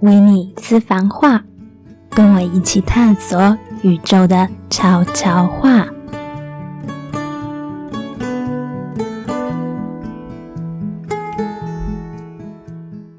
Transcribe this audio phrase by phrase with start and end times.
[0.00, 1.44] 维尼私房话，
[2.08, 5.86] 跟我一起探索宇宙的悄悄话。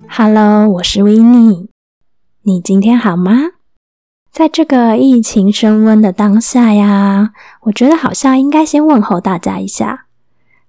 [0.10, 1.70] Hello，我是维尼，
[2.42, 3.34] 你今天好吗？
[4.32, 7.34] 在这个疫情升温的当下呀，
[7.66, 10.08] 我觉得好像应该先问候大家一下。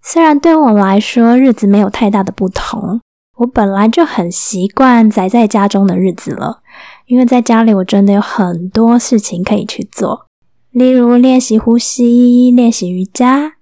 [0.02, 3.00] 虽然对我来说，日子没有太大的不同。
[3.42, 6.60] 我本来就很习惯宅在家中的日子了，
[7.06, 10.26] 因为在家里我真的有很多事情可以去做，
[10.70, 13.54] 例如练习呼吸、练习瑜伽、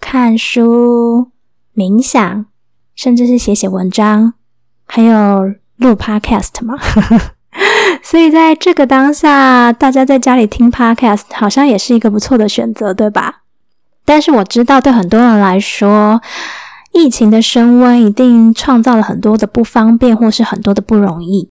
[0.00, 1.30] 看书、
[1.72, 2.46] 冥想，
[2.96, 4.34] 甚至是写写文章，
[4.86, 6.76] 还有录 podcast 嘛。
[8.02, 13.42] 所以在这个当下，大家在家里听 podcast 好像也是一个不错的选择，对吧？
[14.04, 16.20] 但是我知道，对很多人来说，
[16.92, 21.50] 疫情的升温一定创造了很多的不方便，或是很多的不容易。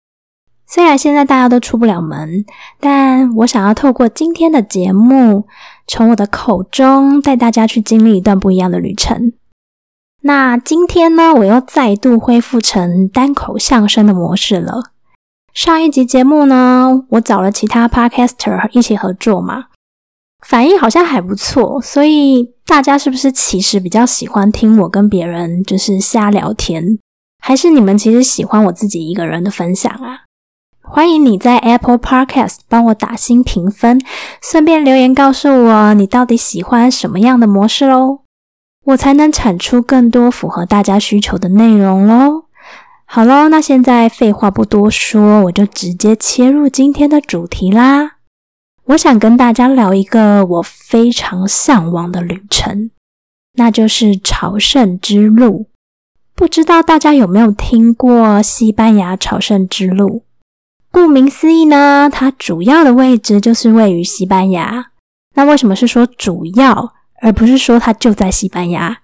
[0.68, 2.44] 虽然现在大家都出不了门，
[2.80, 5.46] 但我想要透过今天的节目，
[5.88, 9.34] 从我的口中带大家去经历一段不一样的旅程。
[10.22, 14.92] 那今天呢，我又再度恢复成单口相声的模式了。
[15.54, 19.66] 上一集节目呢，我找了其他 podcaster 一起合作嘛。
[20.48, 27.00] 反应好像还不错，所以大家是不是其实比较喜欢听我跟别人就是瞎聊天，
[27.42, 30.22] 还是你们其实喜欢我自己一个人的分享啊？
[30.84, 34.00] 欢迎你在 Apple Podcast 帮我打新评分，
[34.40, 38.20] 顺便留言告诉我你到底喜欢什么样的模式喽，
[38.86, 42.44] 我才能产出更多符合大家需求的内容喽。
[43.06, 48.15] 好喽，那现在废话不多说，我就直接切入今天的主题啦。
[48.88, 52.92] 我想跟大家聊一个我非常向往的旅程，
[53.54, 55.68] 那就是朝圣之路。
[56.36, 60.24] 不知道大家有没有听过西班牙朝圣之路？
[60.92, 64.92] 顾名思义呢，它主要的位置就是位于西班牙。
[65.34, 69.00] 那为什么是说主要，而不是说它就在西班牙？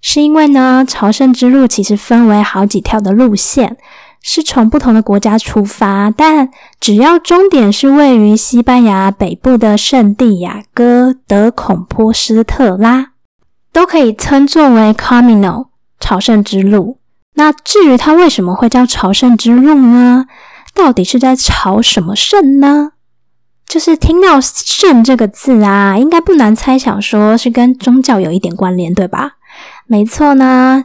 [0.00, 3.76] 是因为呢，朝圣之路其实分为好几条的路线。
[4.28, 6.50] 是从不同的国家出发，但
[6.80, 13.12] 只要终点是位于西班牙北部的圣地亚哥德孔波斯特拉，
[13.72, 15.68] 都可以称作为 Camino
[16.00, 16.98] 朝圣之路。
[17.34, 20.26] 那至于它为什么会叫朝圣之路呢？
[20.74, 22.90] 到底是在朝什么圣呢？
[23.68, 29.34] 就是听到“圣”这个字啊，应该不难猜想，说是跟宗教有一点关联，对吧？
[29.86, 30.82] 没错呢。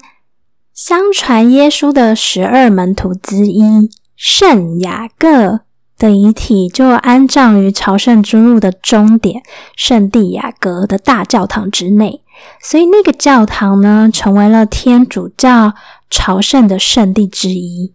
[0.73, 5.61] 相传耶稣的十二门徒之一圣雅各
[5.97, 9.43] 的遗体就安葬于朝圣之路的终点
[9.75, 12.23] 圣地亚哥的大教堂之内，
[12.63, 15.73] 所以那个教堂呢，成为了天主教
[16.09, 17.93] 朝圣的圣地之一。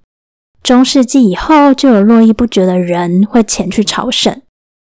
[0.63, 4.43] 中世纪以后，就有络绎不绝的人会前去朝圣，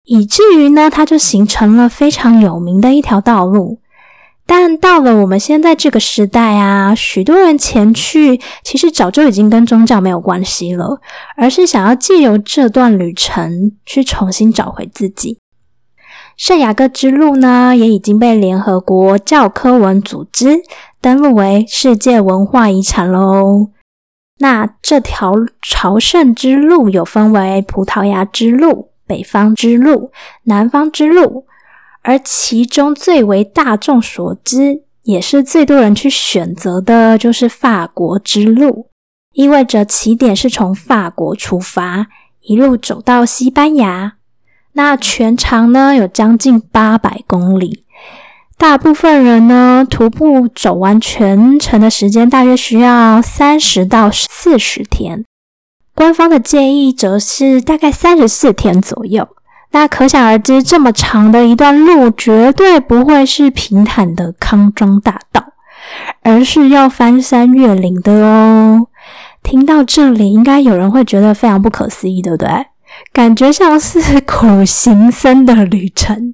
[0.03, 3.79] 以至于呢，它就形成了非常有名的一条道路。
[4.51, 10.99] 但到了我们现在这个时代啊，许多人前去其实早就已经跟宗教没有关系了，
[11.37, 15.37] 而是想要借由这段旅程去重新找回自己。
[16.35, 20.61] 圣雅各之路呢，也已经被联合国教科文组织
[20.99, 23.69] 登录为世界文化遗产喽。
[24.39, 30.11] 那这条朝圣之路有分为葡萄牙之路、北方之路、
[30.45, 31.45] 南方之路。
[32.09, 38.87] 而其中最为大众所知，也是最多人去选择的，就是法国之路，
[39.35, 42.07] 意味着起点是从法国出发，
[42.41, 44.13] 一路走到西班牙。
[44.73, 47.85] 那全长呢有将近八百公里，
[48.57, 55.23] 大部分人呢徒步走完全程的时间大约需要三十到四十天，
[55.93, 59.27] 官方的建议则是大概三十四天左右。
[59.71, 65.53] 那可想而知，这么长的一段路绝对不会是平坦的康庄大道，
[66.23, 68.87] 而是要翻山越岭的哦。
[69.43, 72.49] 听到这里，应该有人会觉得非常不可思议，对不对？
[73.13, 76.33] 感觉像是苦行僧的旅程。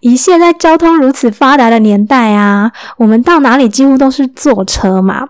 [0.00, 5.28] 以现在交通如此发达的年代啊，我们到哪里几乎都是坐车嘛，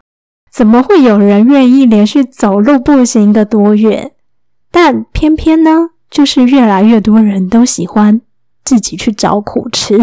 [0.52, 4.12] 怎么会有人愿意连续走路步行一个多月？
[4.70, 5.90] 但偏偏呢？
[6.10, 8.20] 就是越来越多人都喜欢
[8.64, 9.98] 自己去找苦吃，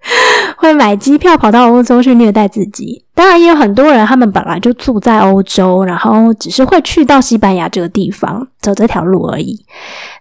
[0.56, 3.04] 会买机票跑到欧洲去虐待自己。
[3.14, 9.64] 当然，也有很多人，他们本来就住在欧洲，然后只是会去到西班牙这个地方走这条路而已。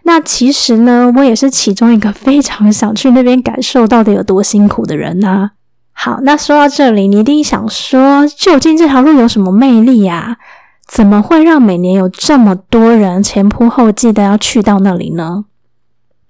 [0.03, 5.51] 那其实呢，我也是其中一个非常想去那边感受到底有多辛苦的人呐。
[5.91, 10.37] 好，那说到这里，你一定想说，究竟这条路有什么魅力呀？
[10.87, 15.45] 怎么会让每年有这么多人前仆后继的要去到那里呢？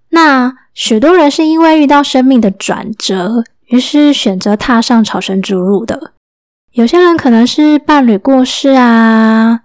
[0.10, 6.14] 那许多人是因为遇到生命的转折，于是选择踏上朝圣之路的。
[6.72, 9.62] 有些人可能是伴侣过世啊，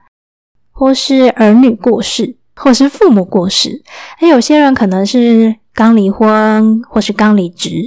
[0.72, 3.82] 或是儿女过世，或是父母过世；
[4.20, 7.86] 而有些人可能是刚离婚，或是刚离职；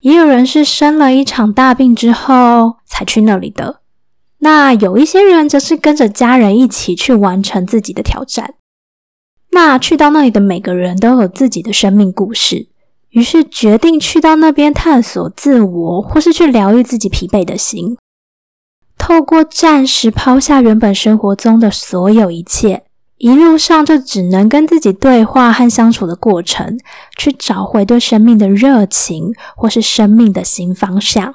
[0.00, 3.80] 也有人是生了一场大病之后才去那里的。
[4.40, 8.54] 那有一些人则是跟着家人一起去完成自己的挑战。
[9.50, 12.68] 那去到那里的每个人都有自己的生命故事，
[13.10, 17.96] 于是决定去到那边探索自我，或是去疗愈自己疲惫的心。
[18.96, 22.84] 透过暂时抛下原本生活中的所有一切，
[23.16, 26.78] 一路上就只能跟自己对话和相处的过程，
[27.16, 31.34] 去找回对生命的热情，或是生命的新方向。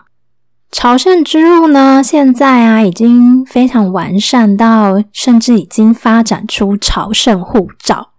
[0.74, 8.10] 朝圣之路呢，现在啊已经非常完善到，甚至已经发展出朝圣护照。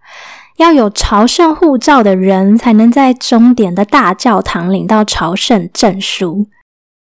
[0.58, 6.46] 要有朝圣护照的人，才能在终点的大教堂领到朝圣证书。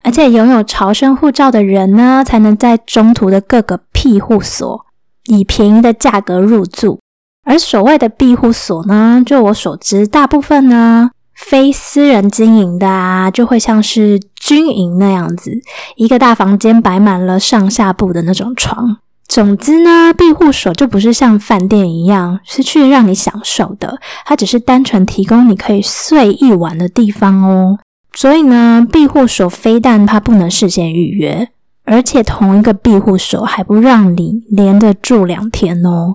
[0.04, 4.84] 而且拥有朝圣护照的人呢，才能在中途的各个庇护所
[5.24, 7.00] 以便宜的价格入住。
[7.46, 11.10] 而所谓的庇护所呢，就我所知，大部分呢。
[11.34, 15.52] 非私人经营的啊，就会像是军营那样子，
[15.96, 18.96] 一个大房间摆满了上下铺的那种床。
[19.26, 27.78] 总之呢，庇护所就不是像饭店一样是去让你享受的，它只是单纯提供你可以睡一晚的地方哦。
[28.14, 31.50] 所以呢，庇护所非但它不能事先预约，
[31.84, 36.14] 而且同一个庇护所还不让你连着住两天哦，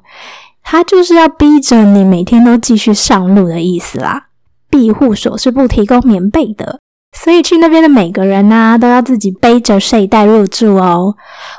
[0.64, 4.30] 它就是要逼着你每天都继续上路的意思啦。
[4.72, 6.80] 庇护所是不提供棉被的，
[7.14, 11.16] 所以去那边的每个人呢，都要自己背着睡袋入住哦。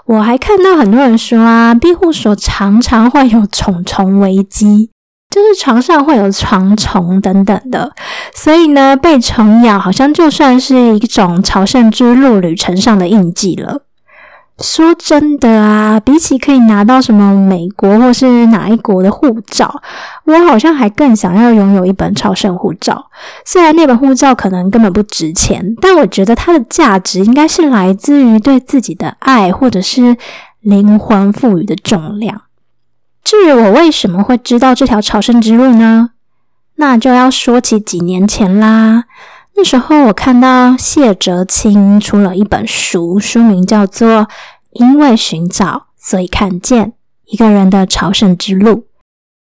[0.07, 4.91] 我还看到很多人说啊，庇护所常常会有虫虫危机，
[5.31, 7.93] 就是床上会有床虫等等的，
[8.35, 13.83] 所以呢，被虫咬好像就算是一种朝圣之路旅程上的印记了。
[14.61, 19.83] 说真的啊，比起可以拿到什么美国或是哪一国的护照，
[20.25, 23.11] 我好像还更想要拥有一本朝圣护照。
[23.45, 30.17] 虽然那本护照可能根本不值钱，但我觉得它的价值应该是来自于对自己的爱，或者是
[30.61, 32.43] 灵魂赋予的重量。
[33.25, 36.11] 至于我为什么会知道这条朝圣之路呢？
[36.77, 39.05] 那就要说起几年前啦。
[39.57, 44.09] 那时候我看到谢哲青出了一本书，书名叫做
[44.73, 46.95] 《因为寻找，所以看见
[47.27, 48.71] 一个人的朝圣之路》。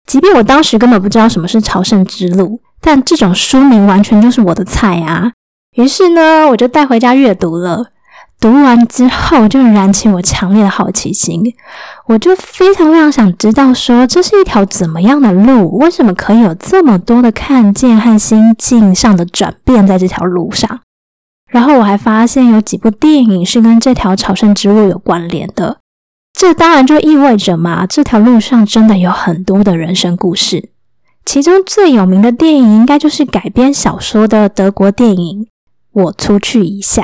[0.07, 5.33] 即便我当时根本不知道什么是朝圣之路，但这种书名完全就是我的菜啊！
[5.77, 7.91] 于是呢，我就带回家阅读了。
[8.41, 11.55] 读完之后，就燃起我强烈的好奇心。
[12.07, 15.77] 我就非常非常想知道，说这是一条怎么样的路？
[15.77, 20.81] 为什么可以有这么多的看见和心境上的转变在这条路上？
[21.51, 25.79] 然后我还发现有几部电影是跟这条朝圣之路有关联的。
[26.33, 30.71] 这当然就意味着嘛，这条路上真的有很多的人生故事。
[31.27, 35.43] 其中最有名的电影，应该就是改编小说的德国电影
[35.93, 37.03] 《我出去一下》。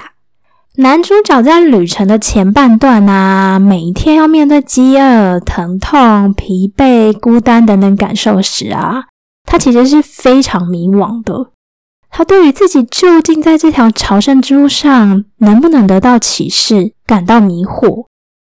[0.79, 9.05] 男主角在旅程的前半段啊，每一天要面对饥饿、疼痛、疲惫、孤单等等感受时啊，
[9.47, 11.53] 他其实是非常迷惘的。
[12.11, 18.05] 他对于自己究竟在这条朝圣之路上能不能得到启示感到迷惑，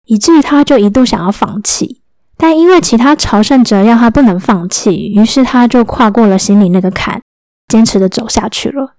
[0.06, 2.02] 以至于他就一度想要放弃。
[2.38, 7.22] 但因为其他朝圣者让他不能放弃，于是他就跨过了心里那个坎，
[7.68, 8.95] 坚持的走下去了。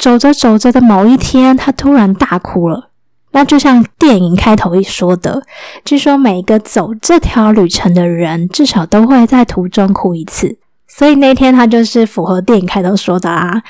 [0.00, 2.88] 走着走着的某一天，他突然大哭了。
[3.32, 5.42] 那就像电影开头一说的，
[5.84, 10.58] 据说每一个走这条旅程的人，至少都会在途中哭一次。
[10.88, 13.62] 所以那天他就是符合电影开头说的啊，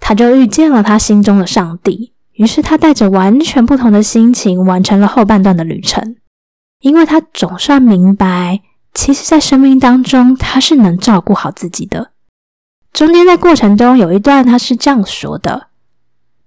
[0.00, 2.12] 他就遇见了他心中的上帝。
[2.32, 6.16] 于是他带着完全不同的心情，完成了后半段的旅程。
[6.80, 8.60] 因为他总算明白，
[8.92, 12.10] 其实，在生命当中，他是能照顾好自己的。
[12.92, 15.68] 中间在过程中有一段，他是这样说的。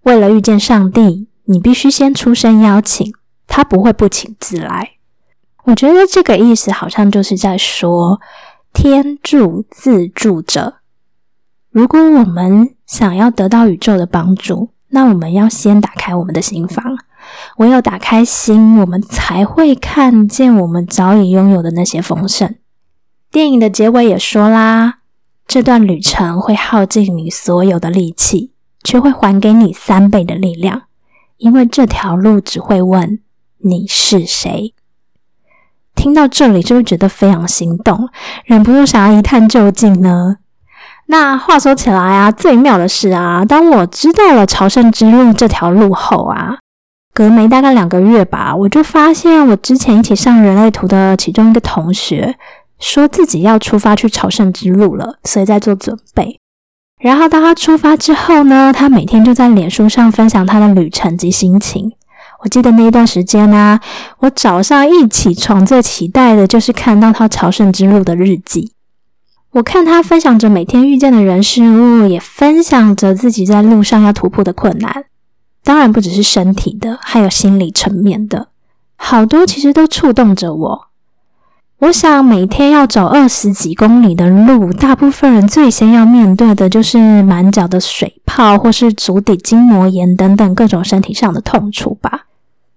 [0.09, 3.13] 为了遇见上帝，你必须先出声邀请，
[3.45, 4.93] 他不会不请自来。
[5.65, 8.19] 我觉得这个意思好像就是在说，
[8.73, 10.77] 天助自助者。
[11.69, 16.83] 如果我们想要得到宇宙的帮助，那我们要先打开我们的心房。
[17.57, 22.55] 唯有打开心，我们才会看见我们早已拥有的那些丰盛。
[23.29, 25.01] 电影的结尾也说啦，
[25.45, 28.53] 这段旅程会耗尽你所有的力气。
[28.83, 30.83] 却会还给你三倍的力量，
[31.37, 33.19] 因为这条路只会问
[33.59, 34.73] 你是谁。
[35.95, 38.09] 听到这里就会觉得非常心动，
[38.45, 40.37] 忍不住想要一探究竟呢？
[41.07, 46.57] 那话说起来啊，最妙的是啊，当我知道了朝圣之路这条路后啊，
[47.13, 52.37] 隔没大概两个月吧，我就发现我之前一起上人类图的其中一个同学，
[52.79, 56.39] 说自己要出发去朝圣之路了，所以在做准备。
[56.99, 61.93] 然后当他出发之后呢，他每天就在脸书上分享他的旅程及心情。
[62.41, 63.79] 我记得那一段时间呢，
[64.19, 68.73] 我早上一起床最期待的就是看到他朝圣之路的日记。
[69.51, 75.05] 我看他分享着每天遇见的人事物，也分享着自己在路上要突破的困难。
[75.63, 78.49] 当然不只是身体的，还有心理层面的，
[78.95, 80.88] 好多其实都触动着我。
[81.79, 92.25] 我想每天要走二十几公里的路，大部分人最先要面对的就是满脚的水泡，或是足底筋膜炎等等各种身体上的痛楚吧。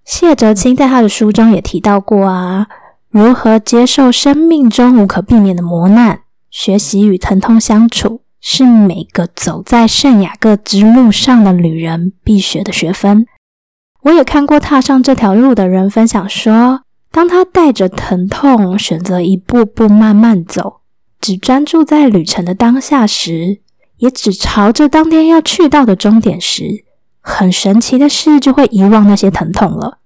[0.04, 2.68] 谢哲青在他的书中也提到过啊，
[3.10, 6.20] 如何接受生命中无可避免的磨难。
[6.48, 13.26] 学习与疼痛相处，是每个走在圣雅各之路上的旅人必学的学分。
[14.02, 16.81] 我也看过踏上这条路的人分享说，
[17.12, 20.80] 当他带着疼痛选择一步步慢慢走，
[21.20, 23.60] 只专注在旅程的当下时，
[23.98, 26.84] 也只朝着当天要去到的终点时，
[27.20, 29.98] 很神奇的事就会遗忘那些疼痛了。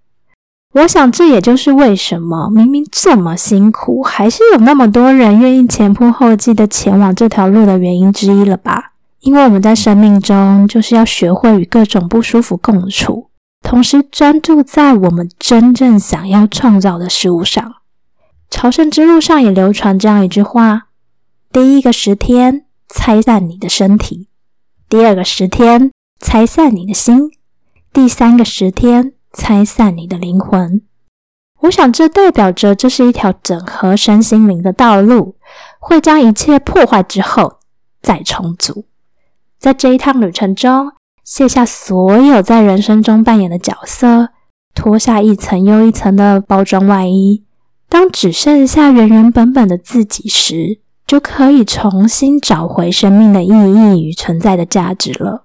[0.74, 8.92] 我想，这也就是为什么明明这么辛苦，还是有那么多人愿意前仆后继的前往这条路的原因之一了吧？
[9.20, 13.30] 因为我们在生命中就是要学会与各种不舒服共处，
[13.66, 17.74] 同时专注在我们真正想要创造的事物上。
[18.48, 20.86] 朝圣之路上也流传这样一句话：
[21.50, 24.28] 第一个十天拆散你的身体，
[24.88, 27.32] 第二个十天拆散你的心，
[27.92, 29.14] 第三个十天。
[29.32, 30.80] 拆散你的灵魂，
[31.60, 35.36] 我想这代表着这是一条整合身心灵的道路，
[35.78, 37.58] 会将一切破坏之后
[38.00, 38.86] 再重组。
[39.58, 40.90] 在这一趟旅程中，
[41.26, 44.28] 卸下所有在人生中扮演的角色，
[44.76, 47.42] 脱下一层又一层的包装外衣，
[47.88, 55.42] 当只剩下原原本本的自己时，就可以重新找回生命的意义与存在的价值了。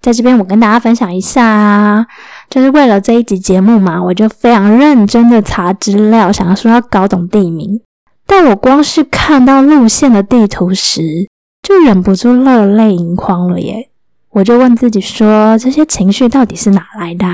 [0.00, 2.06] 在这边，我跟大家分享一下啊。
[2.50, 7.80] 就是为了这一集节目嘛，我就非常认真的查资料，想要说要搞懂地名。
[8.26, 11.28] 但我光是看到路线的地图时，
[11.62, 13.90] 就忍不住热泪盈眶了耶！
[14.30, 17.26] 我就问自己说，这些情绪到底是哪来的？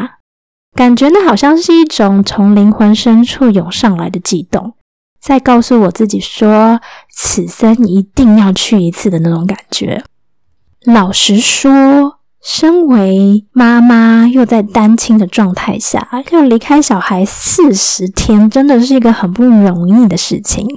[0.74, 4.74] 感觉那好像是一种从灵魂深处涌上来的悸动，
[5.20, 10.04] 在告诉我自己说，此生一定要去一次的那种感觉。
[10.84, 12.20] 老实说。
[12.46, 20.68] 身为妈妈，又在单亲的状态下，要离开小孩四十天，真的是一个很不容易的事情。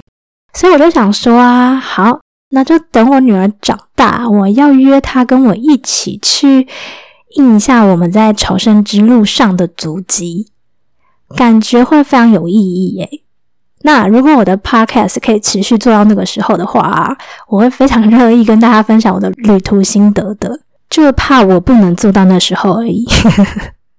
[0.54, 6.66] 所以我就想说啊，好，那就等我女儿长大，我要约她跟我一起去
[7.36, 10.48] 印一下我们在朝圣之路上的足迹，
[11.36, 13.08] 感觉会非常有意义耶。
[13.82, 17.16] 那如果我的 podcast 可以持续做到那个时候的话，
[17.48, 20.60] 我会非常乐意跟大家分享我的旅途心得的。
[20.90, 23.06] 就怕我不能做到那时候而已。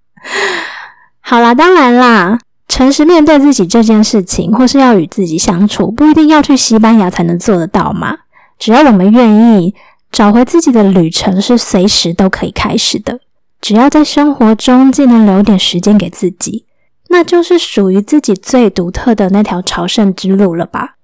[1.21, 8.17] 好啦，当然啦，诚实面对自己这件事情，或是要与自己相处，不一定要去西班牙才能做得到嘛。
[8.59, 9.73] 只要我们愿意
[10.11, 13.21] 找回自己的旅程，是随时都可以开始的。
[13.61, 16.65] 只要在生活中既能留点时间给自己，
[17.09, 20.95] 那就是属于自己最独特的那条朝圣之路了吧。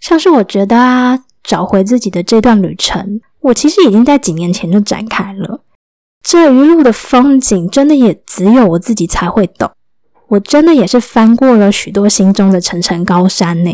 [0.00, 3.20] 像是我觉得啊，找回自己的这段旅程。
[3.40, 5.62] 我其实已经在几年前就展开了，
[6.22, 9.70] 这一路的风景真的也只有我自己才会懂。
[10.28, 13.70] 我真的也是翻过了许多心中的层层高山呢。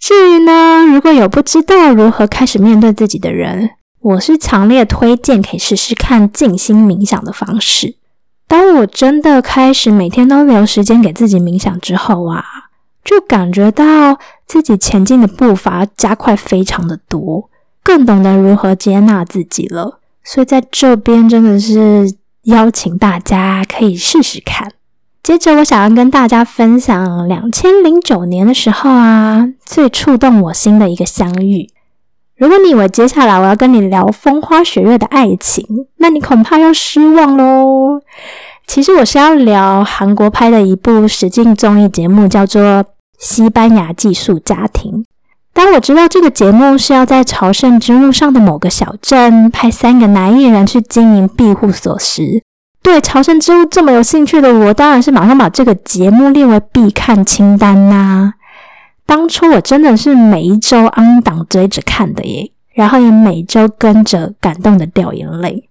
[0.00, 7.96] 至于呢，如果有不知道如何开始面对自己的人，我是强烈推荐可以试试看静心冥想的方式。
[8.48, 12.42] 当我真的开始每天都留时间给自己冥想之后啊，
[13.04, 17.50] 就感觉到自己前进的步伐加快非常的多。
[17.82, 22.14] 更懂得如何接纳自己了，所以在这边真的是
[22.44, 24.72] 邀请大家可以试试看。
[25.22, 31.68] 接着，我想要跟大家分享两千零九年的时候啊，最触动我心的一个相遇。
[32.36, 35.64] 如果你以为接下来我要跟你聊风花雪月的爱情，
[35.98, 38.00] 那你恐怕要失望喽。
[38.66, 42.62] 其实我是要聊韩国拍的一部实境综艺节目，叫做
[43.18, 44.92] 《西班牙寄宿家庭》。
[45.52, 52.42] 当我知道这个节目是要在朝圣之路上的某个小镇派三个男艺人去经营庇护所时，
[52.82, 58.34] 对朝圣之路这么有兴趣的我，当然是马上把这个节目列为必看清单呐。
[59.06, 65.68] 当初我真的是每一周安档追着看的耶，然后也每周跟着感动的掉眼泪。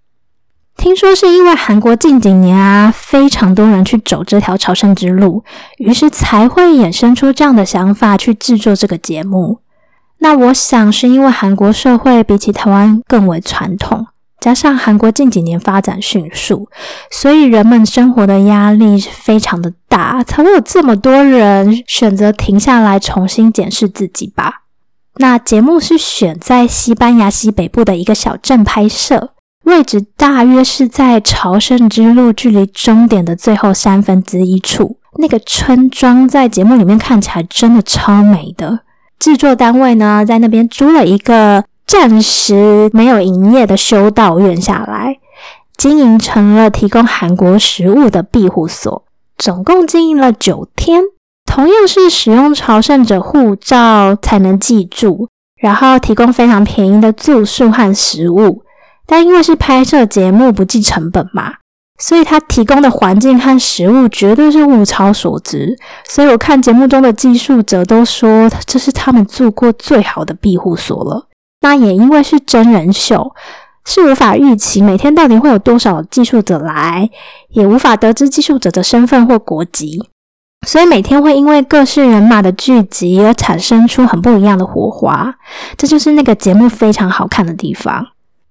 [0.78, 5.44] 听说是因为韩国近几年啊，非常多人去走这条朝圣之路，
[5.78, 9.60] 于是才会衍生出这样的想法去制作这个节目。
[10.20, 14.08] 那我想是因为韩国社会比起台湾更为传统。
[14.40, 16.70] 加上韩国近几年发展迅速，
[17.12, 24.62] 所以人们生活的压力是非常的大，才会有这么多人选择停下来重新检视自己吧。
[25.18, 29.32] 那节目是选在西班牙西北部的一个小镇拍摄，
[29.66, 34.98] 位置大约是在朝圣之路距离终点的最后三分之一处。
[35.18, 38.80] 那个村庄在节目里面看起来真的超美的。
[39.20, 41.66] 制作单位呢，在那边租了一个。
[41.90, 45.18] 暂时没有营业的修道院下来，
[45.76, 49.06] 经营成了提供韩国食物的庇护所。
[49.40, 51.02] 总共经营了九天，
[51.52, 55.30] 同样是使用朝圣者护照才能记住，
[55.60, 58.62] 然后提供非常便宜的住宿和食物。
[59.08, 61.54] 但因为是拍摄节目，不计成本嘛，
[61.98, 65.76] 所以他提供的环境和食物绝对是物超所值。
[66.08, 71.26] 所以我看节目中的技术者都说，这是他们住过最好的庇护所了。
[71.62, 73.34] 那也因为是真人秀，
[73.86, 77.10] 是无法预期每天到底会有多少技术者来，
[77.50, 80.10] 也无法得知技术者的身份或国籍，
[80.66, 85.36] 所以每天会因为各式人马的聚集而产生出很不一样的火花。
[85.76, 88.08] 这就是那个节目非常好看的地方。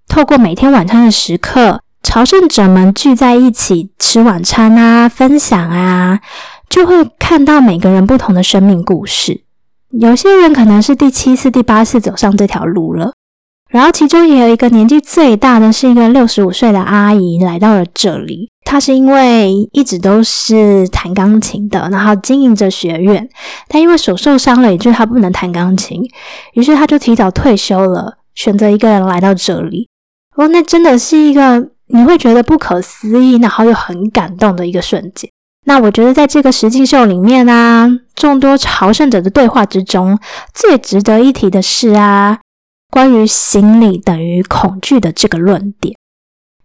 [0.06, 6.20] 透过每天晚餐的时刻，朝圣者们聚在一起吃晚餐啊，分享啊，
[6.68, 9.42] 就会看到每个人不同的生命故事。
[9.90, 13.12] 有些人可能是第七次、第八次走上这条路了，
[13.70, 18.50] 然后其中也有一个年纪最大的是一个六十五岁的阿姨来到了这里。
[18.64, 23.26] 她是因为一直都是弹钢琴的，然后经营着学院，
[23.66, 26.02] 但因为手受伤了，也就是她不能弹钢琴，
[26.52, 29.88] 于是她就提早退休了，选择一个人来到这里。
[30.36, 35.30] 哦，那真的是一个你会觉得不可思议，然后又很感动的一个瞬间。
[35.64, 40.18] 那我觉得，在这个实境秀里面啊，众多朝圣者的对话之中，
[40.54, 42.38] 最值得一提的是啊，
[42.90, 45.96] 关于行李等于恐惧的这个论点。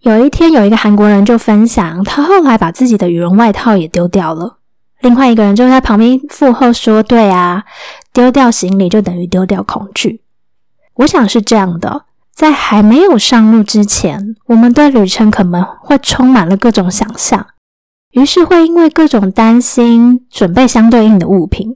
[0.02, 4.60] 有一天，有一个韩国人就分享，他后来把自己的羽绒外套也丢掉了。
[5.02, 7.64] 另外一个人就在旁边附和说：“对啊，
[8.14, 10.22] 丢掉行李就等于丢掉恐惧。”
[10.96, 17.46] 我想是这样的，在还没有上路之前，我们对旅程可能会充满了各种想象。
[18.14, 21.76] 于是会因为各种担心，准备相对应的物品。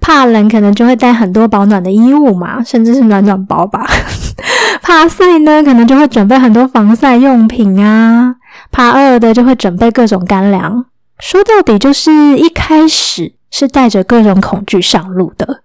[0.00, 3.86] 怕冷，可能就会带很多保暖的衣物嘛，甚至是暖暖包吧。
[4.82, 8.34] 怕晒呢，可能就会准备很多防晒用品啊。
[8.72, 10.86] 怕饿的，就会准备各种干粮。
[11.20, 15.62] 说到底，就是一开始是带着各种恐惧上路的，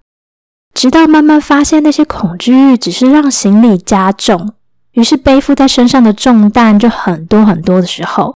[0.73, 4.53] 直到慢慢发现那些恐惧只是让行李加重，
[4.91, 8.35] 于是背负在身上的重担就很多很多的时候。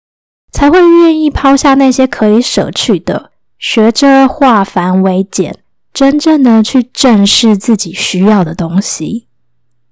[0.50, 5.54] 才会愿意抛下那些可以舍去的，学着化繁为简，
[5.92, 9.26] 真正的去正视自己需要的东西。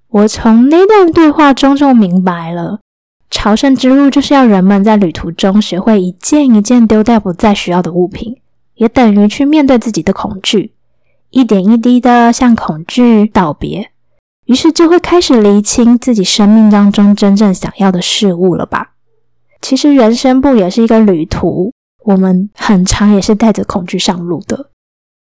[0.09, 2.79] 我从那段对话中就明白了，
[3.29, 8.37] 朝圣之路就是要人们在旅途中学会一件一件丢掉不再需要的物品，
[8.75, 10.73] 也等于去面对自己的恐惧，
[11.29, 13.91] 一点一滴的向恐惧道别，
[14.45, 18.93] 于是就会开始厘清自己生命当中真正想要的事物了吧。
[19.67, 21.73] 其实人生不也是一个旅途？
[22.05, 24.69] 我们很长也是带着恐惧上路的。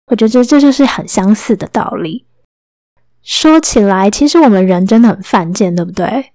[0.09, 2.25] 我觉得这就是很相似的道理。
[3.25, 6.27] 说起来，其实我们人真的很犯贱，对不对？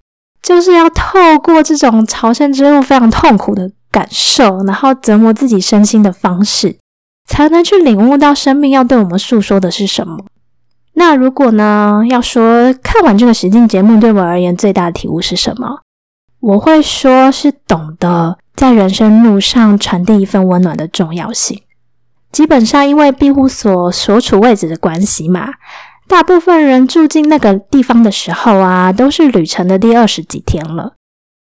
[0.44, 6.78] 就是要透过这种朝圣之路非常痛苦的感受，然后折磨自己身心的方式，
[7.30, 10.26] 才能去领悟到生命要对我们诉说的是什么。
[10.96, 12.04] 那如果呢？
[12.10, 15.80] 要说看完这个实境节目，对我而言最大的体悟是什么？
[16.42, 21.62] 我会说，是懂得在人生路上传递一份温暖的重要性。
[22.32, 25.54] 基本上，因为庇护所所处位置的关系嘛，
[26.08, 30.94] 大部分人住进那个地方的时候啊，都是旅程的第二十几天了。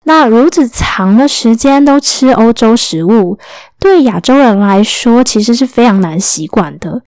[0.07, 3.39] 那如此长的时间都吃欧洲食物，
[3.79, 7.03] 对亚洲人来说，其实是非常难习惯的。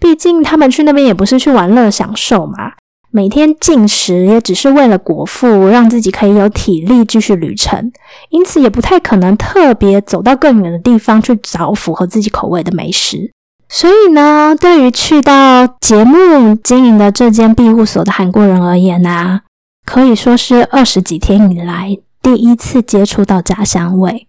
[0.00, 2.72] 毕竟他们去那边也不是去玩乐享受嘛。
[3.12, 7.90] 每天进食也只是为了果腹，让自己可以有体力继续旅程，
[8.28, 13.32] 因此也不太可能特别走到更远的地方去找符合自己口味的美食。
[13.68, 19.40] 所以呢，对于去到节目经营的这间庇护所的韩国人而言呢，
[19.84, 24.28] 可以说是二十几天以来第一次接触到家乡味。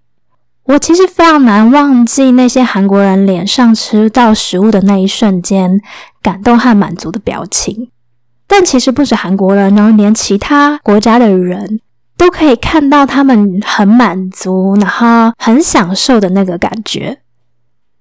[0.65, 5.82] 我其实非常难忘记那些韩国人脸上吃到食物的那一瞬间
[6.22, 7.89] 感动和满足的表情。
[8.51, 11.79] 但其实不止韩国人，然后连其他国家的人
[12.17, 17.19] 都可以看到他们很满足，然后很享受的那个感觉。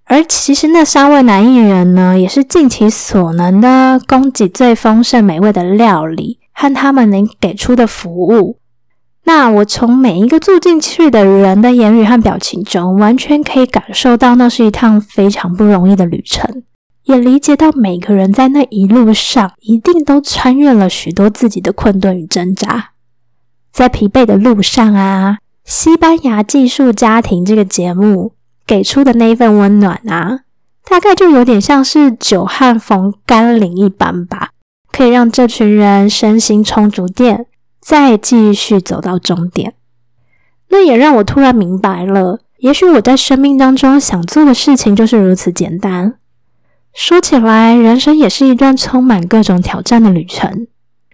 [0.06, 8.58] 而其实那三位男艺人呢，也是尽其所能的供给最丰盛美味的料理和他们能给出的服务。
[9.22, 16.64] 那我从每一个住进去的人的言语和表情中，完全可以感受到那是一趟非常不容易的旅程，
[17.10, 22.90] 也理解到每个人在那一路上一定都穿越了许多自己的困顿与挣扎。
[23.72, 28.32] 在疲惫的路上啊，西班牙寄宿家庭这个节目。
[28.66, 30.42] 给出的那一份温暖啊，
[30.88, 34.50] 大概就有点像是久旱逢甘霖一般吧，
[34.92, 37.46] 可以让这群人身心充足电，
[37.80, 39.74] 再继续走到终点。
[40.68, 46.19] 那也让我突然明白了，也许我在生命当中想做的事情就是如此简单。
[46.92, 50.66] 说起来，人生也是一段充满各种挑战的旅程。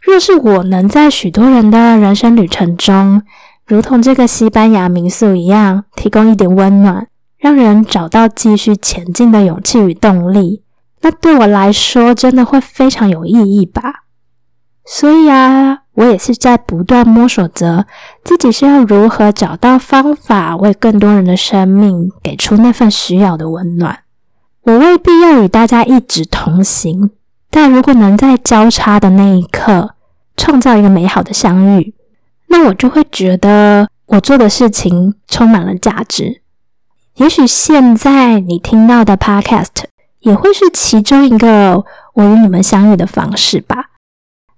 [0.03, 3.23] 若是我能在许多人的人生旅程中，
[3.67, 7.09] 如同这个西班牙民宿一样，提供一点温暖。
[7.39, 10.63] 让人找到继续前进的勇气与动力，
[11.03, 14.05] 那对我来说真的会非常有意义吧。
[14.87, 17.87] 所以啊，我也是在不断摸索着
[18.25, 23.99] 自己是要如何找到方法，为更多人的生命给出那份需要的温暖。
[24.63, 25.16] 我未必
[25.47, 27.11] 与大家一直同行，
[27.53, 29.95] 但如果能在交叉的那一刻
[30.37, 31.95] 创造一个美好的相遇，
[32.49, 36.43] 那我就会觉得我做的事情充满了价值。
[37.19, 39.85] 也许现在你听到的 Podcast
[40.19, 43.91] 也会是其中一个我与你们相遇的方式吧。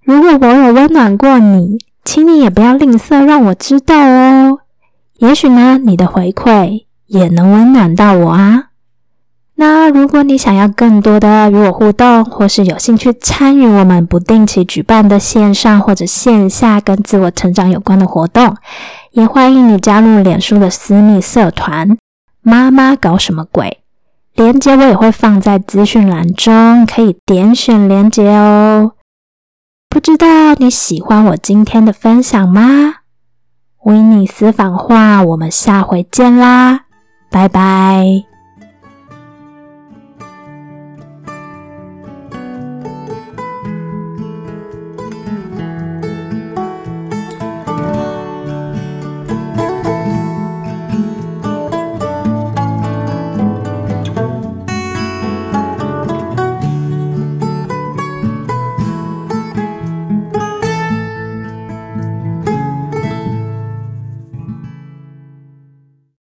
[0.03, 4.61] 如果我有温暖过你，请你也不要吝啬让我知道哦。
[5.19, 8.68] 也许呢，你的回馈也能温暖到我啊。
[9.61, 18.55] 那如果你想要更多的与我互动，或是有兴趣参与我们不定期举办的线上或者线下跟自我成长有关的活动，
[19.11, 21.99] 也欢迎你加入脸书的私密社团。
[22.41, 23.79] 妈妈搞什么鬼？
[24.37, 28.93] 连接我也会放在资讯栏中，可以点选连接哦。
[29.91, 32.95] 不知道你喜欢我今天的分享吗？
[33.83, 36.83] 维尼私房话，我们下回见啦，
[37.33, 38.38] 拜拜。